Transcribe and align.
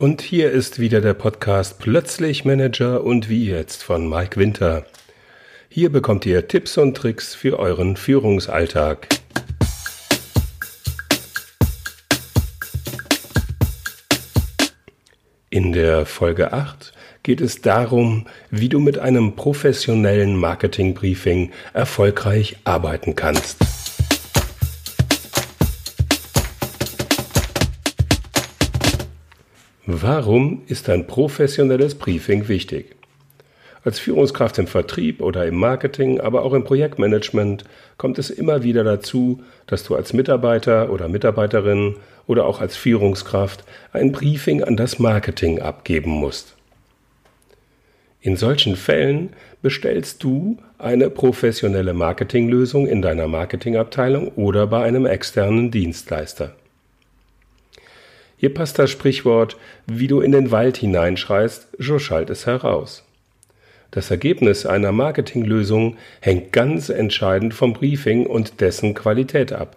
Und 0.00 0.22
hier 0.22 0.50
ist 0.50 0.78
wieder 0.78 1.02
der 1.02 1.12
Podcast 1.12 1.78
Plötzlich 1.78 2.46
Manager 2.46 3.04
und 3.04 3.28
wie 3.28 3.44
jetzt 3.44 3.82
von 3.82 4.08
Mike 4.08 4.40
Winter. 4.40 4.86
Hier 5.68 5.92
bekommt 5.92 6.24
ihr 6.24 6.48
Tipps 6.48 6.78
und 6.78 6.96
Tricks 6.96 7.34
für 7.34 7.58
euren 7.58 7.98
Führungsalltag. 7.98 9.08
In 15.50 15.72
der 15.72 16.06
Folge 16.06 16.54
8 16.54 16.94
geht 17.22 17.42
es 17.42 17.60
darum, 17.60 18.26
wie 18.50 18.70
du 18.70 18.80
mit 18.80 18.98
einem 18.98 19.36
professionellen 19.36 20.34
Marketingbriefing 20.34 21.50
erfolgreich 21.74 22.56
arbeiten 22.64 23.16
kannst. 23.16 23.69
Warum 29.92 30.62
ist 30.68 30.88
ein 30.88 31.08
professionelles 31.08 31.96
Briefing 31.96 32.46
wichtig? 32.46 32.94
Als 33.82 33.98
Führungskraft 33.98 34.56
im 34.58 34.68
Vertrieb 34.68 35.20
oder 35.20 35.44
im 35.46 35.56
Marketing, 35.56 36.20
aber 36.20 36.44
auch 36.44 36.52
im 36.52 36.62
Projektmanagement 36.62 37.64
kommt 37.96 38.16
es 38.20 38.30
immer 38.30 38.62
wieder 38.62 38.84
dazu, 38.84 39.42
dass 39.66 39.82
du 39.82 39.96
als 39.96 40.12
Mitarbeiter 40.12 40.92
oder 40.92 41.08
Mitarbeiterin 41.08 41.96
oder 42.28 42.46
auch 42.46 42.60
als 42.60 42.76
Führungskraft 42.76 43.64
ein 43.92 44.12
Briefing 44.12 44.62
an 44.62 44.76
das 44.76 45.00
Marketing 45.00 45.60
abgeben 45.60 46.12
musst. 46.12 46.54
In 48.20 48.36
solchen 48.36 48.76
Fällen 48.76 49.30
bestellst 49.60 50.22
du 50.22 50.58
eine 50.78 51.10
professionelle 51.10 51.94
Marketinglösung 51.94 52.86
in 52.86 53.02
deiner 53.02 53.26
Marketingabteilung 53.26 54.28
oder 54.36 54.68
bei 54.68 54.84
einem 54.84 55.04
externen 55.04 55.72
Dienstleister. 55.72 56.54
Hier 58.40 58.54
passt 58.54 58.78
das 58.78 58.88
Sprichwort, 58.90 59.58
wie 59.86 60.06
du 60.06 60.22
in 60.22 60.32
den 60.32 60.50
Wald 60.50 60.78
hineinschreist, 60.78 61.68
so 61.76 61.98
schallt 61.98 62.30
es 62.30 62.46
heraus. 62.46 63.04
Das 63.90 64.10
Ergebnis 64.10 64.64
einer 64.64 64.92
Marketinglösung 64.92 65.98
hängt 66.20 66.50
ganz 66.50 66.88
entscheidend 66.88 67.52
vom 67.52 67.74
Briefing 67.74 68.24
und 68.24 68.62
dessen 68.62 68.94
Qualität 68.94 69.52
ab. 69.52 69.76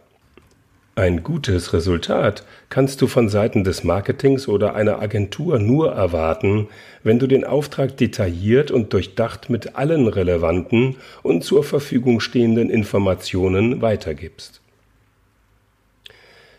Ein 0.95 1.23
gutes 1.23 1.73
Resultat 1.73 2.45
kannst 2.70 3.02
du 3.02 3.08
von 3.08 3.28
Seiten 3.28 3.66
des 3.66 3.83
Marketings 3.83 4.47
oder 4.47 4.75
einer 4.75 5.02
Agentur 5.02 5.59
nur 5.59 5.92
erwarten, 5.92 6.70
wenn 7.03 7.20
du 7.20 7.27
den 7.27 7.44
Auftrag 7.44 7.98
detailliert 7.98 8.72
und 8.72 8.94
durchdacht 8.94 9.50
mit 9.50 9.75
allen 9.75 10.08
relevanten 10.08 10.95
und 11.22 11.44
zur 11.44 11.66
Verfügung 11.66 12.22
stehenden 12.22 12.70
Informationen 12.70 13.81
weitergibst. 13.81 14.62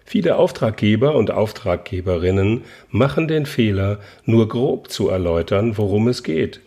Viele 0.04 0.36
Auftraggeber 0.36 1.14
und 1.14 1.30
Auftraggeberinnen 1.30 2.64
machen 2.90 3.26
den 3.26 3.46
Fehler, 3.46 3.98
nur 4.24 4.48
grob 4.48 4.90
zu 4.90 5.08
erläutern, 5.08 5.78
worum 5.78 6.08
es 6.08 6.22
geht, 6.22 6.60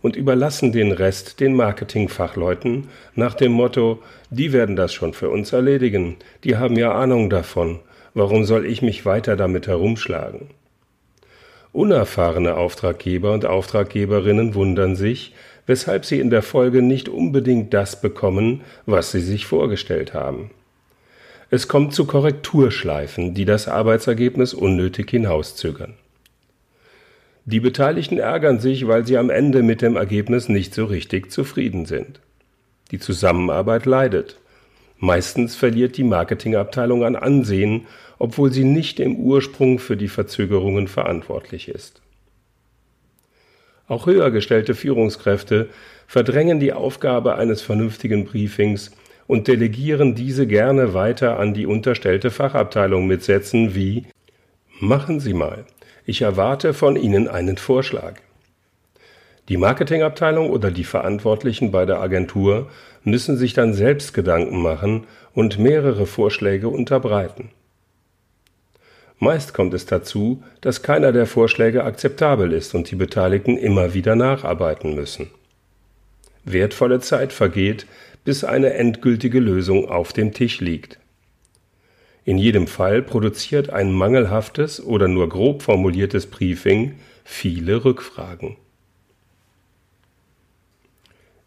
und 0.00 0.16
überlassen 0.16 0.70
den 0.70 0.92
Rest 0.92 1.40
den 1.40 1.54
Marketingfachleuten 1.54 2.88
nach 3.14 3.34
dem 3.34 3.52
Motto, 3.52 4.00
die 4.30 4.52
werden 4.52 4.76
das 4.76 4.92
schon 4.92 5.12
für 5.12 5.30
uns 5.30 5.52
erledigen, 5.52 6.16
die 6.44 6.56
haben 6.56 6.76
ja 6.76 6.92
Ahnung 6.92 7.30
davon, 7.30 7.80
warum 8.14 8.44
soll 8.44 8.64
ich 8.64 8.80
mich 8.80 9.04
weiter 9.04 9.34
damit 9.34 9.66
herumschlagen? 9.66 10.50
Unerfahrene 11.72 12.54
Auftraggeber 12.54 13.32
und 13.32 13.46
Auftraggeberinnen 13.46 14.54
wundern 14.54 14.94
sich, 14.94 15.34
weshalb 15.66 16.04
sie 16.04 16.20
in 16.20 16.30
der 16.30 16.42
Folge 16.42 16.82
nicht 16.82 17.08
unbedingt 17.08 17.74
das 17.74 18.00
bekommen, 18.00 18.60
was 18.86 19.10
sie 19.10 19.20
sich 19.20 19.46
vorgestellt 19.46 20.14
haben. 20.14 20.50
Es 21.50 21.68
kommt 21.68 21.94
zu 21.94 22.06
Korrekturschleifen, 22.06 23.34
die 23.34 23.44
das 23.44 23.68
Arbeitsergebnis 23.68 24.54
unnötig 24.54 25.10
hinauszögern. 25.10 25.94
Die 27.46 27.60
Beteiligten 27.60 28.18
ärgern 28.18 28.58
sich, 28.58 28.86
weil 28.88 29.06
sie 29.06 29.18
am 29.18 29.28
Ende 29.28 29.62
mit 29.62 29.82
dem 29.82 29.96
Ergebnis 29.96 30.48
nicht 30.48 30.72
so 30.72 30.86
richtig 30.86 31.30
zufrieden 31.30 31.84
sind. 31.84 32.20
Die 32.90 32.98
Zusammenarbeit 32.98 33.84
leidet. 33.84 34.38
Meistens 34.98 35.54
verliert 35.54 35.98
die 35.98 36.04
Marketingabteilung 36.04 37.04
an 37.04 37.16
Ansehen, 37.16 37.86
obwohl 38.18 38.50
sie 38.50 38.64
nicht 38.64 39.00
im 39.00 39.16
Ursprung 39.16 39.78
für 39.78 39.96
die 39.96 40.08
Verzögerungen 40.08 40.88
verantwortlich 40.88 41.68
ist. 41.68 42.00
Auch 43.86 44.06
höher 44.06 44.30
gestellte 44.30 44.74
Führungskräfte 44.74 45.68
verdrängen 46.06 46.60
die 46.60 46.72
Aufgabe 46.72 47.34
eines 47.34 47.60
vernünftigen 47.60 48.24
Briefings 48.24 48.92
und 49.26 49.48
delegieren 49.48 50.14
diese 50.14 50.46
gerne 50.46 50.94
weiter 50.94 51.38
an 51.38 51.54
die 51.54 51.66
unterstellte 51.66 52.30
Fachabteilung 52.30 53.06
mit 53.06 53.22
Sätzen 53.22 53.74
wie 53.74 54.06
Machen 54.80 55.20
Sie 55.20 55.34
mal, 55.34 55.64
ich 56.04 56.22
erwarte 56.22 56.74
von 56.74 56.96
Ihnen 56.96 57.28
einen 57.28 57.56
Vorschlag. 57.56 58.14
Die 59.48 59.56
Marketingabteilung 59.56 60.50
oder 60.50 60.70
die 60.70 60.84
Verantwortlichen 60.84 61.70
bei 61.70 61.84
der 61.84 62.00
Agentur 62.00 62.70
müssen 63.02 63.36
sich 63.36 63.52
dann 63.52 63.74
selbst 63.74 64.14
Gedanken 64.14 64.62
machen 64.62 65.06
und 65.34 65.58
mehrere 65.58 66.06
Vorschläge 66.06 66.68
unterbreiten. 66.68 67.50
Meist 69.18 69.54
kommt 69.54 69.74
es 69.74 69.86
dazu, 69.86 70.42
dass 70.60 70.82
keiner 70.82 71.12
der 71.12 71.26
Vorschläge 71.26 71.84
akzeptabel 71.84 72.52
ist 72.52 72.74
und 72.74 72.90
die 72.90 72.96
Beteiligten 72.96 73.56
immer 73.56 73.94
wieder 73.94 74.16
nacharbeiten 74.16 74.94
müssen. 74.94 75.30
Wertvolle 76.44 77.00
Zeit 77.00 77.32
vergeht, 77.32 77.86
bis 78.24 78.44
eine 78.44 78.74
endgültige 78.74 79.40
Lösung 79.40 79.88
auf 79.88 80.12
dem 80.12 80.32
Tisch 80.32 80.60
liegt. 80.60 80.98
In 82.24 82.38
jedem 82.38 82.66
Fall 82.66 83.02
produziert 83.02 83.70
ein 83.70 83.92
mangelhaftes 83.92 84.82
oder 84.82 85.08
nur 85.08 85.28
grob 85.28 85.62
formuliertes 85.62 86.26
Briefing 86.26 86.94
viele 87.22 87.84
Rückfragen. 87.84 88.56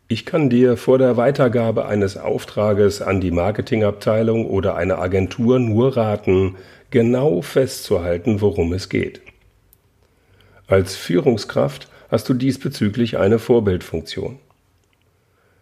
Ich 0.08 0.25
kann 0.25 0.50
dir 0.50 0.78
vor 0.78 1.00
der 1.00 1.18
Weitergabe 1.18 1.85
eines 1.85 2.16
Auftrages 2.16 3.02
an 3.02 3.19
die 3.19 3.31
Marketingabteilung 3.31 4.46
oder 4.46 4.75
eine 4.75 5.00
Agentur 5.00 5.59
nur 5.59 5.97
raten, 5.97 6.56
genau 6.91 7.41
festzuhalten, 7.41 8.40
worum 8.40 8.72
es 8.72 8.88
geht. 8.88 9.22
Als 10.68 10.96
Führungskraft 10.96 11.90
hast 12.09 12.29
du 12.29 12.34
diesbezüglich 12.34 13.18
eine 13.18 13.40
Vorbildfunktion. 13.40 14.40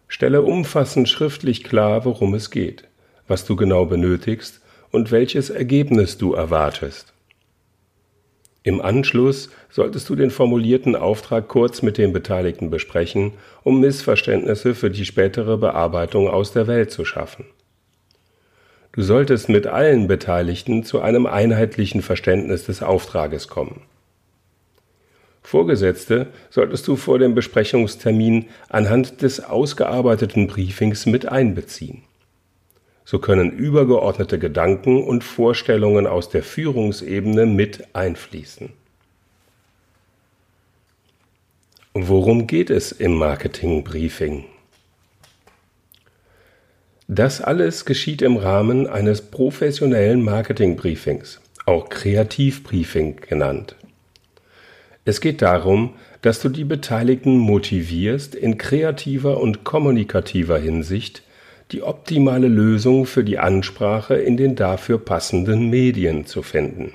Stelle 0.08 0.42
umfassend 0.42 1.08
schriftlich 1.08 1.64
klar, 1.64 2.04
worum 2.04 2.34
es 2.34 2.50
geht, 2.50 2.84
was 3.26 3.44
du 3.44 3.56
genau 3.56 3.86
benötigst 3.86 4.60
und 4.90 5.10
welches 5.10 5.50
Ergebnis 5.50 6.18
du 6.18 6.34
erwartest. 6.34 7.12
Im 8.62 8.80
Anschluss 8.80 9.50
solltest 9.70 10.08
du 10.08 10.16
den 10.16 10.30
formulierten 10.30 10.96
Auftrag 10.96 11.46
kurz 11.46 11.82
mit 11.82 11.98
den 11.98 12.12
Beteiligten 12.12 12.68
besprechen, 12.68 13.32
um 13.62 13.80
Missverständnisse 13.80 14.74
für 14.74 14.90
die 14.90 15.04
spätere 15.04 15.56
Bearbeitung 15.56 16.28
aus 16.28 16.52
der 16.52 16.66
Welt 16.66 16.90
zu 16.90 17.04
schaffen. 17.04 17.44
Du 18.90 19.02
solltest 19.02 19.48
mit 19.48 19.66
allen 19.66 20.08
Beteiligten 20.08 20.82
zu 20.82 21.00
einem 21.00 21.26
einheitlichen 21.26 22.02
Verständnis 22.02 22.64
des 22.64 22.82
Auftrages 22.82 23.46
kommen. 23.46 23.82
Vorgesetzte 25.46 26.26
solltest 26.50 26.88
du 26.88 26.96
vor 26.96 27.20
dem 27.20 27.36
Besprechungstermin 27.36 28.46
anhand 28.68 29.22
des 29.22 29.44
ausgearbeiteten 29.44 30.48
Briefings 30.48 31.06
mit 31.06 31.28
einbeziehen. 31.28 32.02
So 33.04 33.20
können 33.20 33.52
übergeordnete 33.52 34.40
Gedanken 34.40 35.04
und 35.04 35.22
Vorstellungen 35.22 36.08
aus 36.08 36.30
der 36.30 36.42
Führungsebene 36.42 37.46
mit 37.46 37.94
einfließen. 37.94 38.70
Worum 41.94 42.48
geht 42.48 42.68
es 42.68 42.90
im 42.90 43.14
Marketingbriefing? 43.14 44.46
Das 47.06 47.40
alles 47.40 47.84
geschieht 47.84 48.20
im 48.20 48.36
Rahmen 48.36 48.88
eines 48.88 49.22
professionellen 49.22 50.24
Marketingbriefings, 50.24 51.40
auch 51.66 51.88
Kreativbriefing 51.88 53.20
genannt. 53.20 53.76
Es 55.06 55.20
geht 55.20 55.40
darum, 55.40 55.94
dass 56.20 56.40
du 56.40 56.48
die 56.48 56.64
Beteiligten 56.64 57.38
motivierst, 57.38 58.34
in 58.34 58.58
kreativer 58.58 59.40
und 59.40 59.62
kommunikativer 59.62 60.58
Hinsicht 60.58 61.22
die 61.70 61.82
optimale 61.82 62.48
Lösung 62.48 63.06
für 63.06 63.22
die 63.22 63.38
Ansprache 63.38 64.16
in 64.16 64.36
den 64.36 64.56
dafür 64.56 64.98
passenden 64.98 65.70
Medien 65.70 66.26
zu 66.26 66.42
finden. 66.42 66.92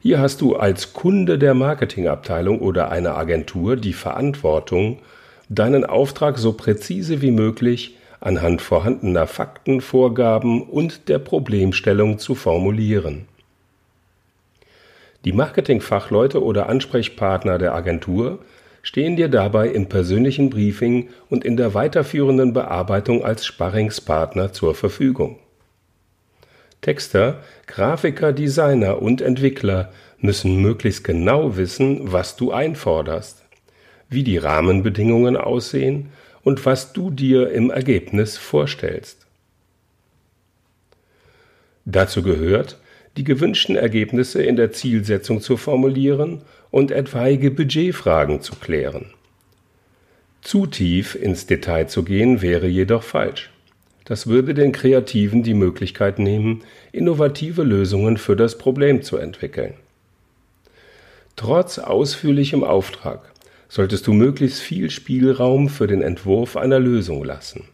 Hier 0.00 0.20
hast 0.20 0.40
du 0.40 0.54
als 0.54 0.92
Kunde 0.92 1.38
der 1.38 1.54
Marketingabteilung 1.54 2.60
oder 2.60 2.92
einer 2.92 3.16
Agentur 3.16 3.74
die 3.74 3.92
Verantwortung, 3.92 5.00
deinen 5.48 5.84
Auftrag 5.84 6.38
so 6.38 6.52
präzise 6.52 7.20
wie 7.20 7.32
möglich 7.32 7.96
anhand 8.20 8.62
vorhandener 8.62 9.26
Fakten, 9.26 9.80
Vorgaben 9.80 10.62
und 10.62 11.08
der 11.08 11.18
Problemstellung 11.18 12.20
zu 12.20 12.36
formulieren. 12.36 13.26
Die 15.26 15.32
Marketingfachleute 15.32 16.40
oder 16.40 16.68
Ansprechpartner 16.68 17.58
der 17.58 17.74
Agentur 17.74 18.38
stehen 18.82 19.16
dir 19.16 19.28
dabei 19.28 19.66
im 19.66 19.88
persönlichen 19.88 20.50
Briefing 20.50 21.08
und 21.28 21.44
in 21.44 21.56
der 21.56 21.74
weiterführenden 21.74 22.52
Bearbeitung 22.52 23.24
als 23.24 23.44
Sparringspartner 23.44 24.52
zur 24.52 24.76
Verfügung. 24.76 25.40
Texter, 26.80 27.42
Grafiker, 27.66 28.32
Designer 28.32 29.02
und 29.02 29.20
Entwickler 29.20 29.92
müssen 30.20 30.62
möglichst 30.62 31.02
genau 31.02 31.56
wissen, 31.56 32.12
was 32.12 32.36
du 32.36 32.52
einforderst, 32.52 33.42
wie 34.08 34.22
die 34.22 34.38
Rahmenbedingungen 34.38 35.36
aussehen 35.36 36.10
und 36.44 36.64
was 36.64 36.92
du 36.92 37.10
dir 37.10 37.50
im 37.50 37.72
Ergebnis 37.72 38.38
vorstellst. 38.38 39.26
Dazu 41.84 42.22
gehört, 42.22 42.78
die 43.16 43.24
gewünschten 43.24 43.76
Ergebnisse 43.76 44.42
in 44.42 44.56
der 44.56 44.72
Zielsetzung 44.72 45.40
zu 45.40 45.56
formulieren 45.56 46.42
und 46.70 46.90
etwaige 46.90 47.50
Budgetfragen 47.50 48.42
zu 48.42 48.54
klären. 48.56 49.06
Zu 50.42 50.66
tief 50.66 51.14
ins 51.14 51.46
Detail 51.46 51.88
zu 51.88 52.04
gehen 52.04 52.42
wäre 52.42 52.68
jedoch 52.68 53.02
falsch. 53.02 53.50
Das 54.04 54.28
würde 54.28 54.54
den 54.54 54.70
Kreativen 54.70 55.42
die 55.42 55.54
Möglichkeit 55.54 56.20
nehmen, 56.20 56.62
innovative 56.92 57.64
Lösungen 57.64 58.16
für 58.16 58.36
das 58.36 58.56
Problem 58.56 59.02
zu 59.02 59.16
entwickeln. 59.16 59.74
Trotz 61.34 61.78
ausführlichem 61.78 62.62
Auftrag 62.62 63.32
solltest 63.68 64.06
du 64.06 64.12
möglichst 64.12 64.60
viel 64.60 64.90
Spielraum 64.90 65.68
für 65.68 65.88
den 65.88 66.02
Entwurf 66.02 66.56
einer 66.56 66.78
Lösung 66.78 67.24
lassen. 67.24 67.64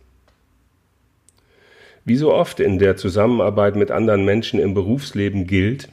Wie 2.04 2.16
so 2.16 2.32
oft 2.32 2.58
in 2.58 2.78
der 2.78 2.96
Zusammenarbeit 2.96 3.76
mit 3.76 3.90
anderen 3.90 4.24
Menschen 4.24 4.58
im 4.58 4.74
Berufsleben 4.74 5.46
gilt, 5.46 5.88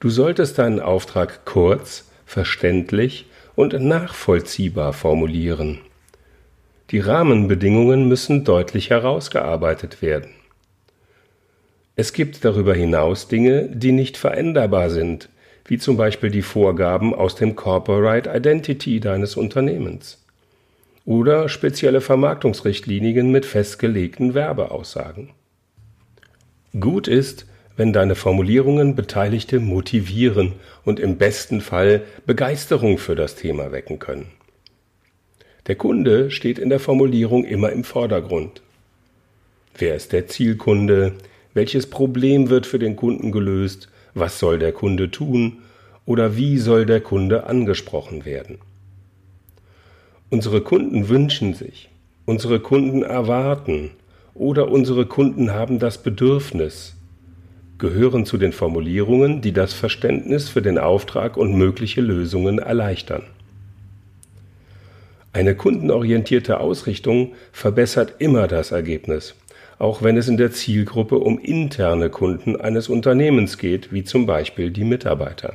du 0.00 0.10
solltest 0.10 0.58
deinen 0.58 0.80
Auftrag 0.80 1.44
kurz, 1.44 2.10
verständlich 2.24 3.26
und 3.54 3.72
nachvollziehbar 3.80 4.92
formulieren. 4.92 5.78
Die 6.90 6.98
Rahmenbedingungen 6.98 8.08
müssen 8.08 8.44
deutlich 8.44 8.90
herausgearbeitet 8.90 10.02
werden. 10.02 10.30
Es 11.94 12.12
gibt 12.12 12.44
darüber 12.44 12.74
hinaus 12.74 13.28
Dinge, 13.28 13.68
die 13.72 13.92
nicht 13.92 14.16
veränderbar 14.16 14.90
sind, 14.90 15.28
wie 15.64 15.78
zum 15.78 15.96
Beispiel 15.96 16.30
die 16.30 16.42
Vorgaben 16.42 17.14
aus 17.14 17.36
dem 17.36 17.56
Corporate 17.56 18.30
Identity 18.32 19.00
deines 19.00 19.36
Unternehmens 19.36 20.22
oder 21.06 21.48
spezielle 21.48 22.00
Vermarktungsrichtlinien 22.00 23.30
mit 23.30 23.46
festgelegten 23.46 24.34
Werbeaussagen. 24.34 25.30
Gut 26.80 27.08
ist, 27.08 27.46
wenn 27.76 27.92
deine 27.92 28.14
Formulierungen 28.14 28.94
Beteiligte 28.94 29.60
motivieren 29.60 30.54
und 30.84 31.00
im 31.00 31.16
besten 31.16 31.60
Fall 31.60 32.02
Begeisterung 32.26 32.98
für 32.98 33.14
das 33.14 33.34
Thema 33.34 33.72
wecken 33.72 33.98
können. 33.98 34.26
Der 35.68 35.76
Kunde 35.76 36.30
steht 36.30 36.58
in 36.58 36.68
der 36.68 36.80
Formulierung 36.80 37.44
immer 37.44 37.70
im 37.70 37.84
Vordergrund. 37.84 38.62
Wer 39.78 39.94
ist 39.94 40.12
der 40.12 40.26
Zielkunde? 40.26 41.12
Welches 41.54 41.88
Problem 41.88 42.50
wird 42.50 42.66
für 42.66 42.78
den 42.78 42.96
Kunden 42.96 43.32
gelöst? 43.32 43.88
Was 44.14 44.38
soll 44.38 44.58
der 44.58 44.72
Kunde 44.72 45.10
tun? 45.10 45.58
Oder 46.04 46.36
wie 46.36 46.58
soll 46.58 46.84
der 46.86 47.00
Kunde 47.00 47.44
angesprochen 47.44 48.24
werden? 48.24 48.58
Unsere 50.30 50.60
Kunden 50.60 51.08
wünschen 51.08 51.54
sich, 51.54 51.88
unsere 52.26 52.60
Kunden 52.60 53.02
erwarten 53.02 53.92
oder 54.38 54.68
unsere 54.68 55.06
Kunden 55.06 55.52
haben 55.52 55.78
das 55.78 56.02
Bedürfnis, 56.02 56.94
gehören 57.78 58.24
zu 58.24 58.38
den 58.38 58.52
Formulierungen, 58.52 59.40
die 59.40 59.52
das 59.52 59.72
Verständnis 59.72 60.48
für 60.48 60.62
den 60.62 60.78
Auftrag 60.78 61.36
und 61.36 61.54
mögliche 61.54 62.00
Lösungen 62.00 62.58
erleichtern. 62.58 63.22
Eine 65.32 65.54
kundenorientierte 65.54 66.60
Ausrichtung 66.60 67.34
verbessert 67.52 68.14
immer 68.20 68.48
das 68.48 68.72
Ergebnis, 68.72 69.34
auch 69.78 70.02
wenn 70.02 70.16
es 70.16 70.28
in 70.28 70.38
der 70.38 70.50
Zielgruppe 70.52 71.18
um 71.18 71.38
interne 71.38 72.08
Kunden 72.08 72.56
eines 72.56 72.88
Unternehmens 72.88 73.58
geht, 73.58 73.92
wie 73.92 74.04
zum 74.04 74.24
Beispiel 74.24 74.70
die 74.70 74.84
Mitarbeiter. 74.84 75.54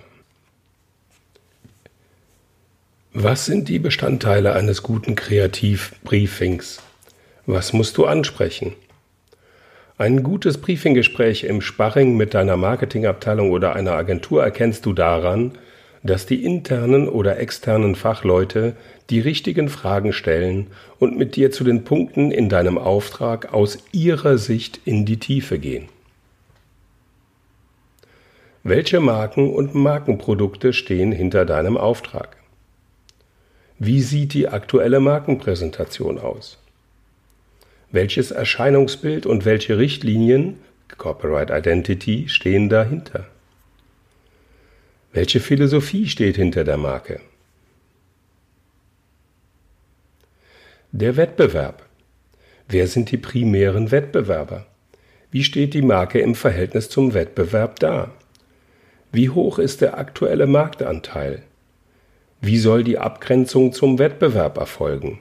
Was 3.13 3.45
sind 3.45 3.68
die 3.69 3.80
Bestandteile 3.80 4.54
eines 4.54 4.83
guten 4.83 5.16
Kreativbriefings? 5.16 6.81
Was 7.47 7.73
musst 7.73 7.97
du 7.97 8.05
ansprechen? 8.05 8.73
Ein 9.97 10.21
gutes 10.21 10.59
Briefinggespräch 10.59 11.43
im 11.43 11.61
Sparring 11.61 12.15
mit 12.15 12.33
deiner 12.33 12.55
Marketingabteilung 12.55 13.51
oder 13.51 13.75
einer 13.75 13.93
Agentur 13.93 14.43
erkennst 14.43 14.85
du 14.85 14.93
daran, 14.93 15.53
dass 16.03 16.25
die 16.25 16.43
internen 16.43 17.07
oder 17.07 17.39
externen 17.39 17.95
Fachleute 17.95 18.75
die 19.09 19.19
richtigen 19.19 19.69
Fragen 19.69 20.13
stellen 20.13 20.67
und 20.99 21.17
mit 21.17 21.35
dir 21.35 21.51
zu 21.51 21.63
den 21.63 21.83
Punkten 21.83 22.31
in 22.31 22.49
deinem 22.49 22.77
Auftrag 22.77 23.53
aus 23.53 23.79
ihrer 23.91 24.37
Sicht 24.37 24.79
in 24.85 25.05
die 25.05 25.17
Tiefe 25.17 25.59
gehen. 25.59 25.89
Welche 28.63 28.99
Marken 28.99 29.51
und 29.51 29.73
Markenprodukte 29.73 30.73
stehen 30.73 31.11
hinter 31.11 31.45
deinem 31.45 31.77
Auftrag? 31.77 32.37
Wie 33.79 34.01
sieht 34.01 34.35
die 34.35 34.47
aktuelle 34.47 34.99
Markenpräsentation 34.99 36.19
aus? 36.19 36.60
Welches 37.93 38.31
Erscheinungsbild 38.31 39.25
und 39.25 39.43
welche 39.43 39.77
Richtlinien, 39.77 40.59
Corporate 40.97 41.53
Identity, 41.53 42.29
stehen 42.29 42.69
dahinter? 42.69 43.27
Welche 45.11 45.41
Philosophie 45.41 46.07
steht 46.07 46.38
hinter 46.38 46.63
der 46.63 46.77
Marke? 46.77 47.19
Der 50.93 51.17
Wettbewerb. 51.17 51.85
Wer 52.69 52.88
sind 52.88 53.11
die 53.11 53.17
primären 53.17 53.91
Wettbewerber? 53.91 54.67
Wie 55.29 55.44
steht 55.44 55.73
die 55.73 55.81
Marke 55.81 56.19
im 56.19 56.35
Verhältnis 56.35 56.89
zum 56.89 57.13
Wettbewerb 57.13 57.79
da? 57.79 58.11
Wie 59.11 59.29
hoch 59.29 59.59
ist 59.59 59.81
der 59.81 59.97
aktuelle 59.97 60.47
Marktanteil? 60.47 61.44
Wie 62.39 62.57
soll 62.57 62.85
die 62.85 62.97
Abgrenzung 62.97 63.73
zum 63.73 63.99
Wettbewerb 63.99 64.57
erfolgen? 64.57 65.19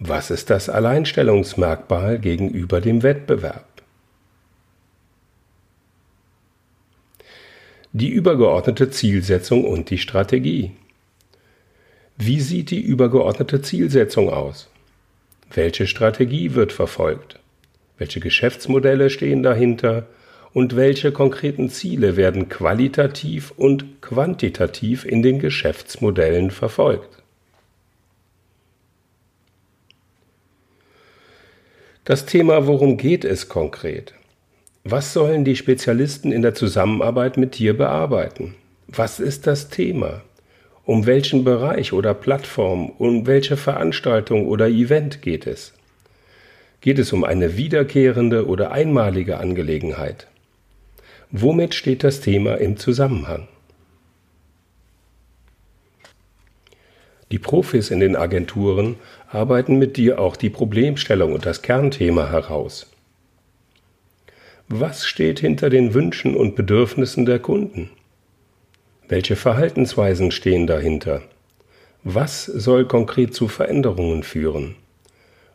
Was 0.00 0.30
ist 0.30 0.50
das 0.50 0.68
Alleinstellungsmerkmal 0.68 2.18
gegenüber 2.18 2.80
dem 2.80 3.02
Wettbewerb? 3.02 3.70
die 7.92 8.08
übergeordnete 8.08 8.90
Zielsetzung 8.90 9.64
und 9.64 9.90
die 9.90 9.98
Strategie. 9.98 10.72
Wie 12.16 12.40
sieht 12.40 12.70
die 12.70 12.80
übergeordnete 12.80 13.62
Zielsetzung 13.62 14.30
aus? 14.30 14.68
Welche 15.52 15.88
Strategie 15.88 16.54
wird 16.54 16.72
verfolgt? 16.72 17.40
Welche 17.98 18.20
Geschäftsmodelle 18.20 19.10
stehen 19.10 19.42
dahinter? 19.42 20.06
Und 20.52 20.74
welche 20.76 21.12
konkreten 21.12 21.70
Ziele 21.70 22.16
werden 22.16 22.48
qualitativ 22.48 23.52
und 23.56 24.02
quantitativ 24.02 25.04
in 25.04 25.22
den 25.22 25.38
Geschäftsmodellen 25.38 26.50
verfolgt? 26.50 27.19
Das 32.10 32.26
Thema 32.26 32.66
Worum 32.66 32.96
geht 32.96 33.24
es 33.24 33.48
konkret? 33.48 34.14
Was 34.82 35.12
sollen 35.12 35.44
die 35.44 35.54
Spezialisten 35.54 36.32
in 36.32 36.42
der 36.42 36.54
Zusammenarbeit 36.54 37.36
mit 37.36 37.56
dir 37.56 37.76
bearbeiten? 37.78 38.56
Was 38.88 39.20
ist 39.20 39.46
das 39.46 39.68
Thema? 39.68 40.22
Um 40.84 41.06
welchen 41.06 41.44
Bereich 41.44 41.92
oder 41.92 42.12
Plattform, 42.12 42.90
um 42.98 43.28
welche 43.28 43.56
Veranstaltung 43.56 44.48
oder 44.48 44.66
Event 44.66 45.22
geht 45.22 45.46
es? 45.46 45.72
Geht 46.80 46.98
es 46.98 47.12
um 47.12 47.22
eine 47.22 47.56
wiederkehrende 47.56 48.48
oder 48.48 48.72
einmalige 48.72 49.38
Angelegenheit? 49.38 50.26
Womit 51.30 51.76
steht 51.76 52.02
das 52.02 52.20
Thema 52.20 52.56
im 52.56 52.76
Zusammenhang? 52.76 53.46
Die 57.30 57.38
Profis 57.38 57.92
in 57.92 58.00
den 58.00 58.16
Agenturen 58.16 58.96
arbeiten 59.32 59.78
mit 59.78 59.96
dir 59.96 60.18
auch 60.18 60.36
die 60.36 60.50
Problemstellung 60.50 61.32
und 61.32 61.46
das 61.46 61.62
Kernthema 61.62 62.30
heraus. 62.30 62.86
Was 64.68 65.06
steht 65.06 65.40
hinter 65.40 65.70
den 65.70 65.94
Wünschen 65.94 66.36
und 66.36 66.56
Bedürfnissen 66.56 67.26
der 67.26 67.38
Kunden? 67.38 67.90
Welche 69.08 69.36
Verhaltensweisen 69.36 70.30
stehen 70.30 70.66
dahinter? 70.66 71.22
Was 72.02 72.44
soll 72.44 72.86
konkret 72.86 73.34
zu 73.34 73.48
Veränderungen 73.48 74.22
führen? 74.22 74.76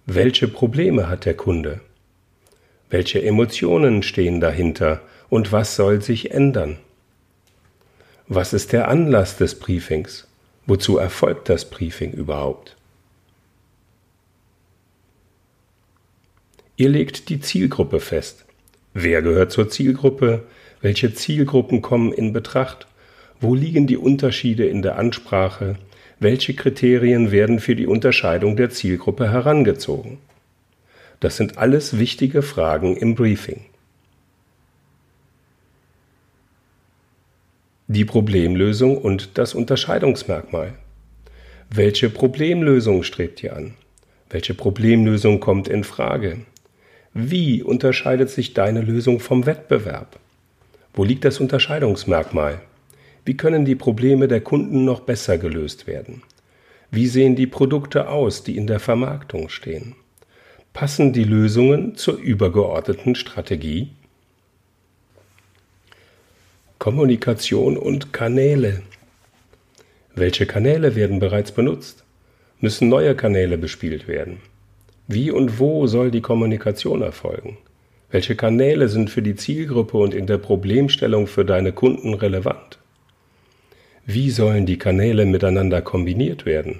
Welche 0.05 0.47
Probleme 0.47 1.09
hat 1.09 1.25
der 1.25 1.35
Kunde? 1.35 1.81
Welche 2.89 3.21
Emotionen 3.23 4.03
stehen 4.03 4.39
dahinter 4.39 5.01
und 5.29 5.51
was 5.51 5.75
soll 5.75 6.01
sich 6.01 6.31
ändern? 6.31 6.77
Was 8.27 8.53
ist 8.53 8.73
der 8.73 8.87
Anlass 8.87 9.37
des 9.37 9.59
Briefings? 9.59 10.27
Wozu 10.65 10.97
erfolgt 10.97 11.49
das 11.49 11.69
Briefing 11.69 12.11
überhaupt? 12.11 12.75
Ihr 16.77 16.89
legt 16.89 17.29
die 17.29 17.39
Zielgruppe 17.39 18.01
fest. 18.01 18.45
Wer 18.93 19.21
gehört 19.21 19.51
zur 19.51 19.69
Zielgruppe? 19.69 20.43
Welche 20.81 21.13
Zielgruppen 21.13 21.81
kommen 21.81 22.11
in 22.11 22.33
Betracht? 22.33 22.87
Wo 23.39 23.55
liegen 23.55 23.87
die 23.87 23.97
Unterschiede 23.97 24.65
in 24.65 24.81
der 24.81 24.97
Ansprache? 24.97 25.77
Welche 26.19 26.53
Kriterien 26.53 27.31
werden 27.31 27.59
für 27.59 27.75
die 27.75 27.87
Unterscheidung 27.87 28.57
der 28.57 28.71
Zielgruppe 28.71 29.31
herangezogen? 29.31 30.17
Das 31.21 31.37
sind 31.37 31.57
alles 31.57 31.97
wichtige 31.97 32.41
Fragen 32.41 32.97
im 32.97 33.15
Briefing. 33.15 33.61
Die 37.87 38.03
Problemlösung 38.03 38.97
und 38.97 39.37
das 39.37 39.53
Unterscheidungsmerkmal. 39.53 40.73
Welche 41.69 42.09
Problemlösung 42.09 43.03
strebt 43.03 43.43
ihr 43.43 43.55
an? 43.55 43.75
Welche 44.29 44.53
Problemlösung 44.53 45.39
kommt 45.39 45.67
in 45.67 45.83
Frage? 45.83 46.39
Wie 47.17 47.63
unterscheidet 47.63 48.29
sich 48.29 48.53
deine 48.53 48.81
Lösung 48.81 49.21
vom 49.21 49.45
Wettbewerb? 49.45 50.19
Wo 50.93 51.05
liegt 51.05 51.23
das 51.23 51.39
Unterscheidungsmerkmal? 51.39 52.59
Wie 53.23 53.37
können 53.37 53.63
die 53.63 53.75
Probleme 53.75 54.27
der 54.27 54.41
Kunden 54.41 54.83
noch 54.83 54.99
besser 54.99 55.37
gelöst 55.37 55.87
werden? 55.87 56.23
Wie 56.91 57.07
sehen 57.07 57.37
die 57.37 57.47
Produkte 57.47 58.09
aus, 58.09 58.43
die 58.43 58.57
in 58.57 58.67
der 58.67 58.81
Vermarktung 58.81 59.47
stehen? 59.47 59.95
Passen 60.73 61.13
die 61.13 61.23
Lösungen 61.23 61.95
zur 61.95 62.17
übergeordneten 62.17 63.15
Strategie? 63.15 63.91
Kommunikation 66.79 67.77
und 67.77 68.11
Kanäle. 68.11 68.81
Welche 70.15 70.45
Kanäle 70.45 70.95
werden 70.95 71.19
bereits 71.19 71.53
benutzt? 71.53 72.03
Müssen 72.59 72.89
neue 72.89 73.15
Kanäle 73.15 73.57
bespielt 73.57 74.09
werden? 74.09 74.41
Wie 75.07 75.29
und 75.29 75.59
wo 75.59 75.85
soll 75.85 76.09
die 76.09 76.21
Kommunikation 76.21 77.03
erfolgen? 77.03 77.57
Welche 78.09 78.35
Kanäle 78.35 78.89
sind 78.89 79.09
für 79.09 79.21
die 79.21 79.35
Zielgruppe 79.35 79.97
und 79.97 80.13
in 80.13 80.25
der 80.25 80.39
Problemstellung 80.39 81.27
für 81.27 81.45
deine 81.45 81.73
Kunden 81.73 82.13
relevant? 82.13 82.79
Wie 84.07 84.31
sollen 84.31 84.65
die 84.65 84.77
Kanäle 84.77 85.25
miteinander 85.25 85.81
kombiniert 85.81 86.45
werden? 86.45 86.79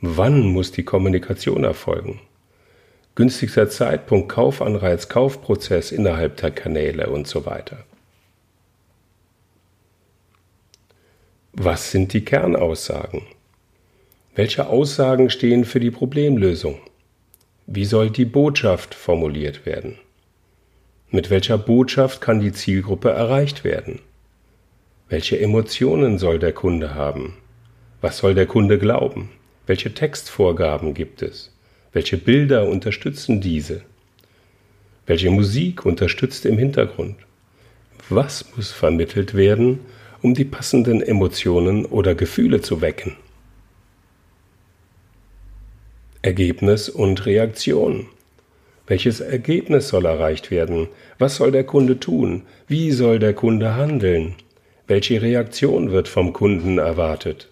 Wann 0.00 0.46
muss 0.46 0.72
die 0.72 0.84
Kommunikation 0.84 1.64
erfolgen? 1.64 2.20
Günstigster 3.16 3.68
Zeitpunkt, 3.68 4.28
Kaufanreiz, 4.28 5.08
Kaufprozess 5.08 5.92
innerhalb 5.92 6.36
der 6.36 6.52
Kanäle 6.52 7.10
und 7.10 7.26
so 7.26 7.44
weiter. 7.44 7.84
Was 11.52 11.90
sind 11.90 12.12
die 12.12 12.24
Kernaussagen? 12.24 13.22
Welche 14.34 14.68
Aussagen 14.68 15.28
stehen 15.28 15.64
für 15.64 15.80
die 15.80 15.90
Problemlösung? 15.90 16.78
Wie 17.72 17.84
soll 17.84 18.10
die 18.10 18.24
Botschaft 18.24 18.96
formuliert 18.96 19.64
werden? 19.64 19.96
Mit 21.12 21.30
welcher 21.30 21.56
Botschaft 21.56 22.20
kann 22.20 22.40
die 22.40 22.50
Zielgruppe 22.50 23.10
erreicht 23.10 23.62
werden? 23.62 24.00
Welche 25.08 25.38
Emotionen 25.38 26.18
soll 26.18 26.40
der 26.40 26.52
Kunde 26.52 26.96
haben? 26.96 27.34
Was 28.00 28.18
soll 28.18 28.34
der 28.34 28.46
Kunde 28.46 28.76
glauben? 28.80 29.30
Welche 29.68 29.94
Textvorgaben 29.94 30.94
gibt 30.94 31.22
es? 31.22 31.54
Welche 31.92 32.16
Bilder 32.16 32.66
unterstützen 32.66 33.40
diese? 33.40 33.82
Welche 35.06 35.30
Musik 35.30 35.86
unterstützt 35.86 36.46
im 36.46 36.58
Hintergrund? 36.58 37.18
Was 38.08 38.46
muss 38.56 38.72
vermittelt 38.72 39.34
werden, 39.34 39.78
um 40.22 40.34
die 40.34 40.44
passenden 40.44 41.00
Emotionen 41.00 41.86
oder 41.86 42.16
Gefühle 42.16 42.62
zu 42.62 42.80
wecken? 42.80 43.14
Ergebnis 46.22 46.90
und 46.90 47.24
Reaktion. 47.24 48.04
Welches 48.86 49.20
Ergebnis 49.20 49.88
soll 49.88 50.04
erreicht 50.04 50.50
werden? 50.50 50.88
Was 51.18 51.36
soll 51.36 51.50
der 51.50 51.64
Kunde 51.64 51.98
tun? 51.98 52.42
Wie 52.68 52.90
soll 52.90 53.18
der 53.18 53.32
Kunde 53.32 53.74
handeln? 53.74 54.34
Welche 54.86 55.22
Reaktion 55.22 55.92
wird 55.92 56.08
vom 56.08 56.34
Kunden 56.34 56.76
erwartet? 56.76 57.48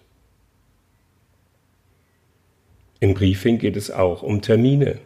Im 3.01 3.15
Briefing 3.15 3.57
geht 3.57 3.79
es 3.79 3.91
auch 3.91 4.23
um 4.23 4.43
Termine. 4.43 4.99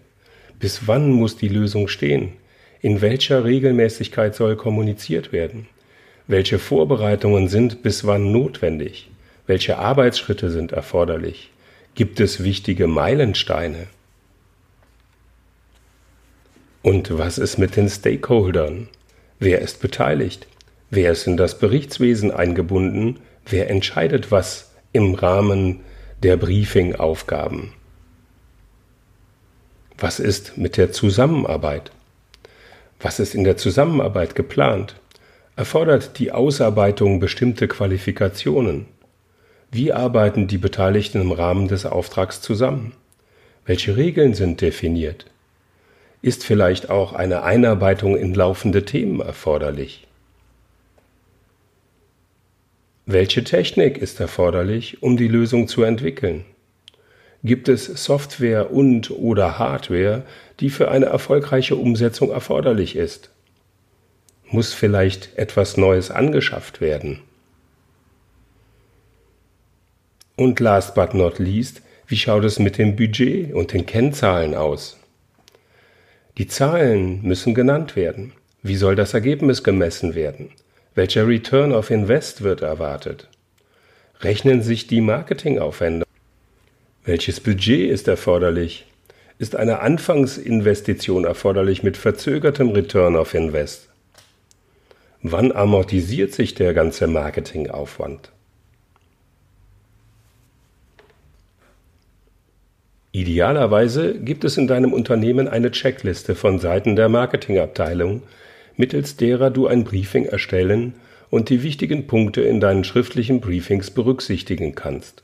Bis 0.59 0.88
wann 0.88 1.12
muss 1.12 1.37
die 1.37 1.47
Lösung 1.47 1.87
stehen? 1.87 2.33
In 2.81 3.00
welcher 3.00 3.45
Regelmäßigkeit 3.45 4.35
soll 4.35 4.57
kommuniziert 4.57 5.33
werden? 5.33 5.69
Welche 6.26 6.59
Vorbereitungen 6.59 7.47
sind 7.47 7.85
bis 7.85 8.04
wann 8.04 8.33
notwendig? 8.33 9.09
Welche 9.47 9.78
Arbeitsschritte 9.78 10.50
sind 10.50 10.73
erforderlich? 10.73 11.51
Gibt 11.94 12.20
es 12.20 12.42
wichtige 12.42 12.87
Meilensteine? 12.87 13.87
Und 16.80 17.18
was 17.18 17.37
ist 17.37 17.58
mit 17.58 17.76
den 17.76 17.90
Stakeholdern? 17.90 18.88
Wer 19.38 19.61
ist 19.61 19.80
beteiligt? 19.82 20.46
Wer 20.88 21.12
ist 21.12 21.26
in 21.26 21.37
das 21.37 21.58
Berichtswesen 21.58 22.30
eingebunden? 22.30 23.20
Wer 23.44 23.68
entscheidet 23.68 24.30
was 24.30 24.70
im 24.94 25.14
Rahmen 25.14 25.80
der 26.22 26.38
Briefing-Aufgaben? 26.38 27.75
Was 29.99 30.18
ist 30.18 30.56
mit 30.56 30.78
der 30.78 30.92
Zusammenarbeit? 30.92 31.92
Was 33.00 33.20
ist 33.20 33.34
in 33.34 33.44
der 33.44 33.58
Zusammenarbeit 33.58 34.34
geplant? 34.34 34.96
Erfordert 35.56 36.18
die 36.18 36.32
Ausarbeitung 36.32 37.20
bestimmte 37.20 37.68
Qualifikationen? 37.68 38.87
Wie 39.75 39.91
arbeiten 39.91 40.49
die 40.49 40.59
Beteiligten 40.59 41.19
im 41.19 41.33
Rahmen 41.33 41.67
des 41.67 41.87
Auftrags 41.87 42.43
zusammen? 42.43 42.93
Welche 43.64 43.97
Regeln 43.97 44.35
sind 44.35 44.61
definiert? 44.61 45.25
Ist 46.21 46.45
vielleicht 46.45 46.91
auch 46.91 47.14
eine 47.14 47.43
Einarbeitung 47.43 48.19
in 48.19 48.35
laufende 48.35 48.85
Themen 48.85 49.21
erforderlich? 49.21 50.07
Welche 53.07 53.45
Technik 53.45 53.97
ist 53.97 54.21
erforderlich, 54.21 55.02
um 55.02 55.17
die 55.17 55.29
Lösung 55.29 55.69
zu 55.69 55.85
entwickeln? 55.85 56.45
Gibt 57.43 57.71
es 57.71 57.87
Software 57.87 58.75
und 58.75 59.11
oder 59.11 59.59
Hardware, 59.59 60.25
die 60.61 60.69
für 60.69 60.91
eine 60.91 61.07
erfolgreiche 61.07 61.76
Umsetzung 61.76 62.31
erforderlich 62.31 62.95
ist? 62.95 63.31
Muss 64.50 64.75
vielleicht 64.75 65.38
etwas 65.38 65.79
Neues 65.79 66.11
angeschafft 66.11 66.83
werden? 66.83 67.21
Und 70.42 70.58
last 70.58 70.96
but 70.96 71.14
not 71.14 71.38
least, 71.38 71.82
wie 72.08 72.16
schaut 72.16 72.42
es 72.42 72.58
mit 72.58 72.76
dem 72.76 72.96
Budget 72.96 73.54
und 73.54 73.72
den 73.72 73.87
Kennzahlen 73.87 74.56
aus? 74.56 74.99
Die 76.37 76.49
Zahlen 76.49 77.22
müssen 77.22 77.54
genannt 77.54 77.94
werden. 77.94 78.32
Wie 78.61 78.75
soll 78.75 78.96
das 78.96 79.14
Ergebnis 79.14 79.62
gemessen 79.62 80.16
werden? 80.16 80.50
Welcher 80.96 81.28
Return 81.28 81.70
of 81.70 81.92
Invest 81.92 82.42
wird 82.42 82.61
erwartet? 82.61 83.28
Rechnen 84.20 84.62
sich 84.62 84.88
die 84.88 85.00
Marketingaufwände? 85.00 86.04
Welches 87.04 87.38
Budget 87.38 87.88
ist 87.88 88.08
erforderlich? 88.08 88.87
Ist 89.38 89.54
eine 89.54 89.78
Anfangsinvestition 89.78 91.25
erforderlich 91.25 91.84
mit 91.84 91.96
verzögertem 91.96 92.70
Return 92.70 93.14
of 93.14 93.32
Invest? 93.34 93.90
Wann 95.22 95.52
amortisiert 95.52 96.32
sich 96.32 96.56
der 96.56 96.75
ganze 96.75 97.06
Marketingaufwand? 97.06 98.32
Idealerweise 103.23 104.19
gibt 104.19 104.43
es 104.43 104.59
in 104.59 104.67
deinem 104.67 104.93
Unternehmen 104.93 105.47
eine 105.47 105.71
Checkliste 105.71 106.35
von 106.35 106.59
Seiten 106.59 106.97
der 106.97 107.09
Marketingabteilung, 107.09 108.25
mittels 108.76 109.17
derer 109.17 109.50
du 109.50 109.69
ein 109.69 109.85
Briefing 109.85 110.25
erstellen 110.25 110.95
und 111.31 111.49
die 111.49 111.62
wichtigen 111.62 112.09
Punkte 112.09 112.41
in 112.41 112.59
deinen 112.59 112.83
schriftlichen 112.83 113.41
Briefings 113.41 113.93
berücksichtigen 113.93 114.75
kannst. 114.75 115.23